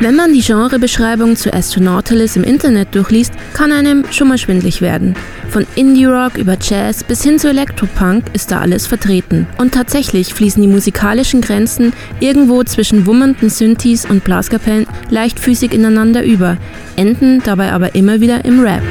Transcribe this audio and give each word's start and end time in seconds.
Wenn 0.00 0.16
man 0.16 0.32
die 0.32 0.40
Genrebeschreibung 0.40 1.36
zu 1.36 1.52
Astronautilus 1.52 2.34
im 2.34 2.42
Internet 2.42 2.94
durchliest, 2.94 3.34
kann 3.52 3.70
einem 3.70 4.06
schon 4.10 4.28
mal 4.28 4.38
schwindlig 4.38 4.80
werden. 4.80 5.14
Von 5.50 5.66
Indie-Rock 5.74 6.38
über 6.38 6.56
Jazz 6.58 7.04
bis 7.04 7.22
hin 7.22 7.38
zu 7.38 7.50
Elektropunk 7.50 8.24
ist 8.32 8.50
da 8.50 8.60
alles 8.60 8.86
vertreten. 8.86 9.46
Und 9.58 9.74
tatsächlich 9.74 10.32
fließen 10.32 10.62
die 10.62 10.68
musikalischen 10.68 11.42
Grenzen 11.42 11.92
irgendwo 12.18 12.64
zwischen 12.64 13.04
wummernden 13.04 13.50
Synthes 13.50 14.06
und 14.06 14.24
Blaskapellen 14.24 14.86
leichtfüßig 15.10 15.74
ineinander 15.74 16.24
über, 16.24 16.56
enden 16.96 17.42
dabei 17.44 17.70
aber 17.72 17.94
immer 17.94 18.22
wieder 18.22 18.42
im 18.46 18.60
Rap. 18.60 18.82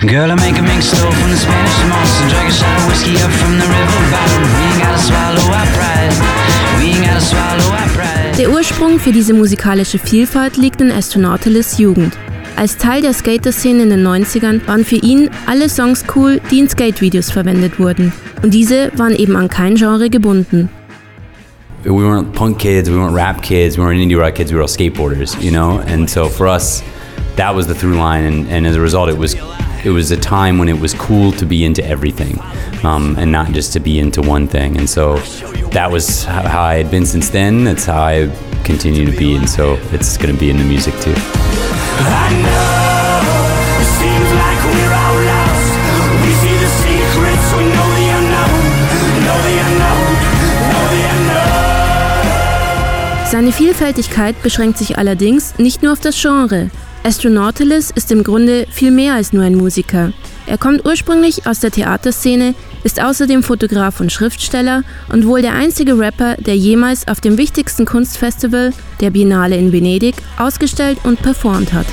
Girl, 0.00 0.30
I 0.30 0.36
make 0.36 0.58
a 0.58 0.62
mink 0.62 0.82
stove 0.82 1.12
from 1.12 1.30
the 1.30 1.36
Spanish 1.36 1.84
moss 1.88 2.20
and 2.22 2.30
drag 2.30 2.48
a 2.48 2.50
shot 2.50 2.78
of 2.78 2.88
whiskey 2.88 3.22
up 3.22 3.30
from 3.30 3.58
the 3.58 3.66
river 3.66 4.00
bottom. 4.10 4.42
We 4.42 4.72
ain't 4.72 4.82
gotta 4.82 4.98
swallow 4.98 5.52
our 5.52 5.66
pride. 5.76 6.14
We 6.78 6.96
ain't 6.96 7.04
gotta 7.04 7.20
swallow 7.20 7.76
our 7.76 7.88
pride. 7.88 7.93
Der 8.36 8.50
Ursprung 8.50 8.98
für 8.98 9.12
diese 9.12 9.32
musikalische 9.32 9.96
Vielfalt 9.96 10.56
liegt 10.56 10.80
in 10.80 10.90
Astronautilus 10.90 11.78
Jugend. 11.78 12.18
Als 12.56 12.76
Teil 12.76 13.00
der 13.00 13.12
Skater-Szene 13.12 13.84
in 13.84 13.90
den 13.90 14.04
90ern 14.04 14.66
waren 14.66 14.84
für 14.84 14.96
ihn 14.96 15.30
alle 15.46 15.68
Songs 15.68 16.04
cool, 16.16 16.40
die 16.50 16.58
in 16.58 16.68
Skate-Videos 16.68 17.30
verwendet 17.30 17.78
wurden. 17.78 18.12
Und 18.42 18.52
diese 18.52 18.90
waren 18.96 19.14
eben 19.14 19.36
an 19.36 19.48
kein 19.48 19.76
Genre 19.76 20.10
gebunden. 20.10 20.68
We 21.84 21.90
weren't 21.90 22.32
punk 22.32 22.58
kids, 22.58 22.90
we 22.90 22.96
weren't 22.96 23.14
rap 23.14 23.40
kids, 23.40 23.78
we 23.78 23.82
weren't 23.84 24.02
indie 24.02 24.18
rock 24.18 24.34
kids, 24.34 24.50
we 24.50 24.56
were 24.56 24.64
all 24.64 24.68
skateboarders, 24.68 25.40
you 25.40 25.52
know? 25.52 25.80
And 25.86 26.10
so 26.10 26.28
for 26.28 26.48
us, 26.48 26.82
that 27.36 27.54
was 27.54 27.68
the 27.68 27.74
through 27.74 27.94
line, 27.94 28.24
and, 28.24 28.48
and 28.48 28.66
as 28.66 28.74
a 28.74 28.80
result, 28.80 29.10
it 29.10 29.16
was 29.16 29.36
it 29.84 29.90
was 29.90 30.10
a 30.10 30.16
time 30.16 30.58
when 30.58 30.68
it 30.68 30.80
was 30.80 30.94
cool 30.94 31.30
to 31.32 31.44
be 31.44 31.64
into 31.64 31.84
everything 31.86 32.40
um, 32.84 33.16
and 33.18 33.30
not 33.30 33.52
just 33.52 33.72
to 33.74 33.80
be 33.80 33.98
into 33.98 34.22
one 34.22 34.48
thing. 34.48 34.76
And 34.78 34.88
so 34.88 35.18
that 35.72 35.90
was 35.90 36.24
how 36.24 36.62
I 36.62 36.76
had 36.76 36.90
been 36.90 37.04
since 37.04 37.28
then. 37.28 37.64
That's 37.64 37.84
how 37.84 38.02
I 38.02 38.30
continue 38.64 39.04
to 39.04 39.16
be. 39.16 39.36
And 39.36 39.48
so 39.48 39.78
it's 39.92 40.16
going 40.16 40.32
to 40.32 40.40
be 40.40 40.48
in 40.48 40.56
the 40.56 40.64
music 40.64 40.94
too. 41.00 41.14
Seine 53.30 53.52
Vielfältigkeit 53.52 54.42
beschränkt 54.42 54.78
sich 54.78 54.96
allerdings 54.96 55.58
nicht 55.58 55.82
nur 55.82 55.92
auf 55.92 56.00
das 56.00 56.16
Genre. 56.20 56.70
Astronautilus 57.04 57.90
ist 57.90 58.10
im 58.12 58.24
Grunde 58.24 58.66
viel 58.70 58.90
mehr 58.90 59.12
als 59.12 59.34
nur 59.34 59.44
ein 59.44 59.56
Musiker. 59.56 60.14
Er 60.46 60.56
kommt 60.56 60.86
ursprünglich 60.86 61.46
aus 61.46 61.60
der 61.60 61.70
Theaterszene, 61.70 62.54
ist 62.82 63.02
außerdem 63.02 63.42
Fotograf 63.42 64.00
und 64.00 64.10
Schriftsteller 64.10 64.84
und 65.12 65.26
wohl 65.26 65.42
der 65.42 65.52
einzige 65.52 65.98
Rapper, 65.98 66.36
der 66.38 66.56
jemals 66.56 67.06
auf 67.06 67.20
dem 67.20 67.36
wichtigsten 67.36 67.84
Kunstfestival, 67.84 68.72
der 69.00 69.10
Biennale 69.10 69.56
in 69.56 69.70
Venedig, 69.70 70.14
ausgestellt 70.38 70.98
und 71.04 71.20
performt 71.20 71.74
hat. 71.74 71.86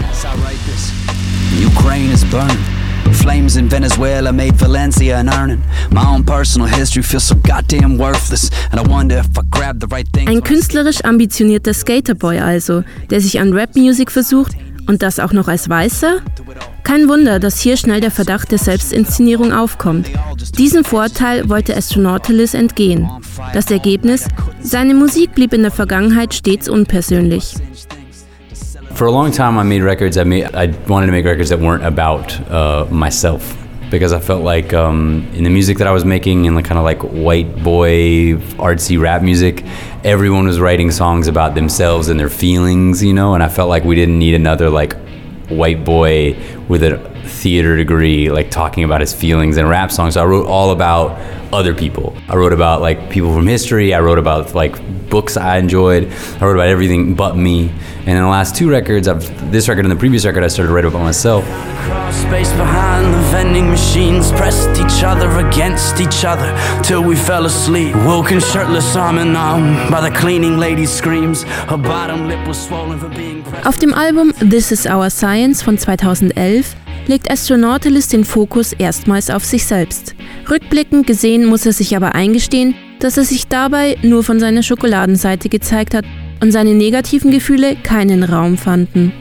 Flames 3.14 3.58
in 3.58 3.70
Venezuela 3.70 4.32
made 4.32 4.54
Valencia 4.58 5.20
an 5.20 5.28
earning. 5.28 5.62
My 5.92 6.02
own 6.02 6.24
personal 6.24 6.66
history 6.68 7.04
feels 7.04 7.28
so 7.28 7.36
goddamn 7.36 8.00
worthless. 8.00 8.50
And 8.72 8.80
I 8.80 8.90
wonder 8.90 9.18
if 9.20 9.28
I 9.38 9.44
grab 9.52 9.82
the 9.82 9.88
right 9.88 10.08
thing. 10.14 10.30
Ein 10.30 10.42
künstlerisch 10.42 11.04
ambitionierter 11.04 11.74
Skaterboy 11.74 12.40
also, 12.40 12.84
der 13.10 13.20
sich 13.20 13.40
an 13.40 13.52
Rap-Music 13.52 14.10
versucht, 14.12 14.56
und 14.88 15.02
das 15.02 15.20
auch 15.20 15.34
noch 15.34 15.48
als 15.48 15.70
Weißer? 15.70 16.18
Kein 16.84 17.08
Wunder, 17.08 17.40
dass 17.40 17.60
hier 17.60 17.78
schnell 17.78 18.02
der 18.02 18.12
Verdacht 18.12 18.52
der 18.52 18.58
Selbstinszenierung 18.58 19.54
aufkommt. 19.54 20.08
Diesem 20.58 20.84
Vorteil 20.84 21.50
wollte 21.50 21.76
Astronautilus 21.76 22.54
entgehen. 22.54 23.10
Das 23.54 23.72
Ergebnis? 23.72 24.28
Seine 24.62 24.94
Musik 24.94 25.36
blieb 25.36 25.54
in 25.54 25.62
der 25.62 25.72
Vergangenheit 25.72 26.34
stets 26.34 26.68
unpersönlich. 26.68 27.56
For 28.94 29.08
a 29.08 29.12
long 29.12 29.32
time, 29.32 29.58
I 29.58 29.64
made 29.64 29.84
records. 29.84 30.18
I 30.18 30.26
made. 30.26 30.50
I 30.54 30.70
wanted 30.88 31.08
to 31.08 31.12
make 31.12 31.26
records 31.26 31.50
that 31.50 31.60
weren't 31.60 31.84
about 31.84 32.38
uh, 32.52 32.86
myself 32.94 33.61
because 33.92 34.14
I 34.14 34.20
felt 34.20 34.42
like 34.42 34.74
um, 34.74 35.30
in 35.34 35.44
the 35.44 35.50
music 35.50 35.78
that 35.78 35.86
I 35.86 35.92
was 35.92 36.06
making, 36.06 36.46
in 36.46 36.56
the 36.56 36.64
kind 36.64 36.80
of 36.80 36.84
like 36.86 37.02
white 37.02 37.62
boy 37.62 38.36
artsy 38.58 39.00
rap 39.00 39.22
music, 39.22 39.64
everyone 40.04 40.48
was 40.48 40.60
writing 40.60 40.90
songs 40.90 41.28
about 41.28 41.54
themselves 41.54 42.08
and 42.08 42.20
their 42.20 42.30
feelings, 42.30 43.04
you 43.04 43.14
know. 43.14 43.36
And 43.36 43.44
I 43.44 43.50
felt 43.50 43.70
like 43.70 43.84
we 43.84 43.96
didn't 43.96 44.18
need 44.18 44.34
another 44.34 44.70
like 44.70 44.96
white 45.50 45.84
boy 45.84 46.38
with 46.70 46.82
a 46.84 47.11
theater 47.32 47.76
degree 47.76 48.30
like 48.30 48.52
talking 48.52 48.84
about 48.84 49.02
his 49.02 49.14
feelings 49.14 49.58
in 49.58 49.68
rap 49.68 49.92
songs. 49.92 50.14
So 50.16 50.22
I 50.22 50.26
wrote 50.26 50.48
all 50.48 50.72
about 50.72 51.20
other 51.54 51.74
people. 51.74 52.16
I 52.30 52.36
wrote 52.36 52.54
about 52.54 52.82
like 52.82 53.10
people 53.10 53.34
from 53.34 53.48
history. 53.48 53.94
I 53.94 54.00
wrote 54.00 54.20
about 54.20 54.54
like 54.54 54.78
books 55.10 55.38
I 55.38 55.58
enjoyed. 55.58 56.12
I 56.40 56.46
wrote 56.46 56.56
about 56.56 56.68
everything 56.68 57.16
but 57.16 57.36
me. 57.36 57.70
And 58.00 58.10
in 58.10 58.22
the 58.22 58.28
last 58.28 58.56
two 58.56 58.70
records, 58.70 59.08
I've, 59.08 59.52
this 59.52 59.68
record 59.68 59.86
and 59.86 59.92
the 59.92 59.96
previous 60.00 60.26
record, 60.26 60.44
I 60.44 60.48
started 60.48 60.70
to 60.70 60.74
write 60.74 60.86
about 60.86 61.00
myself. 61.00 61.44
Space 62.14 62.52
behind 62.54 63.14
the 63.14 63.20
vending 63.30 63.70
machines, 63.70 64.32
pressed 64.32 64.70
each 64.80 65.04
other 65.04 65.30
against 65.46 66.00
each 66.00 66.26
other 66.26 66.50
till 66.84 67.04
we 67.04 67.16
fell 67.16 67.46
asleep. 67.46 67.96
Woken 67.96 68.40
shirtless, 68.40 68.96
arm 68.96 69.18
in 69.18 69.36
arm 69.36 69.92
by 69.92 70.02
the 70.02 70.16
cleaning 70.16 70.58
lady's 70.58 70.92
screams. 70.92 71.44
Her 71.44 71.78
bottom 71.78 72.28
lip 72.28 72.46
was 72.48 72.62
swollen 72.66 73.00
for 73.00 73.10
being 73.10 73.42
Auf 73.64 73.78
dem 73.78 73.94
Album 73.94 74.34
This 74.40 74.72
Is 74.72 74.88
Our 74.88 75.10
Science 75.10 75.62
von 75.62 75.78
2011 75.78 76.81
legt 77.08 77.32
Astronautilus 77.32 78.08
den 78.08 78.24
Fokus 78.24 78.74
erstmals 78.74 79.30
auf 79.30 79.44
sich 79.44 79.66
selbst. 79.66 80.16
Rückblickend 80.50 81.08
gesehen 81.08 81.46
muss 81.46 81.66
er 81.66 81.74
sich 81.74 81.96
aber 81.96 82.16
eingestehen, 82.16 82.76
dass 83.00 83.18
er 83.18 83.24
sich 83.24 83.48
dabei 83.48 83.98
nur 84.02 84.24
von 84.24 84.40
seiner 84.40 84.64
Schokoladenseite 84.64 85.50
gezeigt 85.50 85.94
hat 85.94 86.06
und 86.42 86.52
seine 86.52 86.74
negativen 86.74 87.32
Gefühle 87.32 87.76
keinen 87.76 88.24
Raum 88.24 88.58
fanden. 88.58 89.12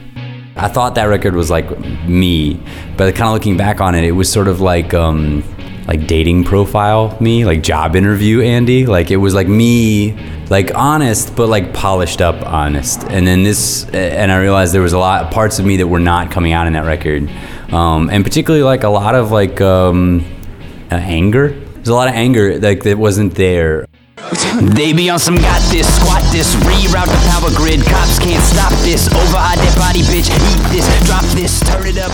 I 0.57 0.67
thought 0.67 0.95
that 0.95 1.07
record 1.07 1.35
was 1.35 1.49
like 1.49 1.65
me, 2.07 2.57
but 2.97 3.15
kind 3.15 3.27
of 3.29 3.33
looking 3.33 3.57
back 3.57 3.79
on 3.79 3.95
it, 3.95 4.03
it 4.03 4.15
was 4.15 4.31
sort 4.31 4.47
of 4.47 4.59
like 4.59 4.93
um, 4.93 5.43
like 5.91 6.07
dating 6.07 6.45
profile 6.45 7.17
me, 7.19 7.43
like 7.43 7.61
job 7.61 7.97
interview 7.97 8.39
Andy. 8.39 8.85
Like 8.85 9.11
it 9.11 9.17
was 9.17 9.33
like 9.33 9.49
me, 9.49 10.13
like 10.47 10.73
honest, 10.73 11.35
but 11.35 11.49
like 11.49 11.73
polished 11.73 12.21
up 12.21 12.41
honest. 12.45 13.03
And 13.09 13.27
then 13.27 13.43
this, 13.43 13.83
and 13.89 14.31
I 14.31 14.39
realized 14.39 14.73
there 14.73 14.81
was 14.81 14.93
a 14.93 14.99
lot 14.99 15.25
of 15.25 15.33
parts 15.33 15.59
of 15.59 15.65
me 15.65 15.75
that 15.77 15.87
were 15.87 15.99
not 15.99 16.31
coming 16.31 16.53
out 16.53 16.65
in 16.65 16.73
that 16.73 16.85
record, 16.85 17.29
um, 17.73 18.09
and 18.09 18.23
particularly 18.23 18.63
like 18.63 18.83
a 18.83 18.89
lot 18.89 19.15
of 19.15 19.31
like 19.31 19.59
um, 19.59 20.23
uh, 20.89 20.95
anger. 20.95 21.49
There's 21.49 21.89
a 21.89 21.93
lot 21.93 22.07
of 22.07 22.13
anger 22.13 22.57
like 22.57 22.83
that 22.83 22.97
wasn't 22.97 23.35
there. 23.35 23.85
They 24.61 24.93
be 24.93 25.09
on 25.09 25.19
some 25.19 25.35
got 25.35 25.59
this, 25.71 25.93
squat 25.99 26.23
this, 26.31 26.55
reroute 26.63 27.11
the 27.11 27.19
power 27.31 27.51
grid. 27.57 27.83
Cops 27.83 28.17
can't 28.17 28.43
stop 28.43 28.71
this. 28.87 29.11
Override 29.11 29.59
that 29.59 29.75
body, 29.75 30.03
bitch. 30.07 30.31
Eat 30.31 30.63
this, 30.71 30.87
drop 31.05 31.25
this, 31.35 31.59
turn 31.59 31.85
it 31.85 31.97
up, 31.97 32.13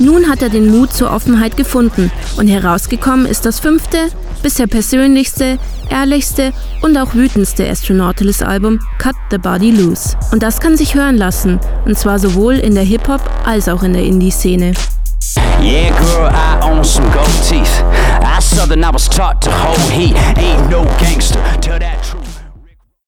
Nun 0.00 0.28
hat 0.28 0.42
er 0.42 0.48
den 0.48 0.70
Mut 0.70 0.92
zur 0.92 1.10
Offenheit 1.10 1.56
gefunden 1.56 2.12
und 2.36 2.46
herausgekommen 2.46 3.26
ist 3.26 3.44
das 3.44 3.58
fünfte, 3.58 3.98
bisher 4.42 4.68
persönlichste, 4.68 5.58
ehrlichste 5.90 6.52
und 6.82 6.96
auch 6.96 7.14
wütendste 7.14 7.68
Astronautilus-Album 7.68 8.78
Cut 8.98 9.16
the 9.32 9.38
Body 9.38 9.72
Loose. 9.72 10.16
Und 10.30 10.42
das 10.44 10.60
kann 10.60 10.76
sich 10.76 10.94
hören 10.94 11.16
lassen, 11.16 11.58
und 11.84 11.98
zwar 11.98 12.20
sowohl 12.20 12.54
in 12.54 12.74
der 12.76 12.84
Hip-Hop 12.84 13.20
als 13.44 13.68
auch 13.68 13.82
in 13.82 13.92
der 13.92 14.04
Indie-Szene. 14.04 14.72
Yeah, 15.60 15.90
girl, 15.98 16.30
I 16.30 16.60
own 16.62 16.84
some 16.84 17.10
gold 17.10 17.28
teeth. 17.48 17.82
I 18.22 18.40
southern, 18.40 18.84
I 18.84 18.90
was 18.92 19.08
taught 19.08 19.40
to 19.42 19.50
hold 19.50 19.78
heat. 19.90 20.14
Ain't 20.36 20.70
no 20.70 20.84
gangster 21.00 21.40
till 21.60 21.78
that 21.80 22.07